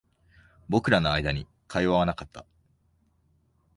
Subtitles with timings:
[0.67, 2.47] 僕らの間に会話はなかった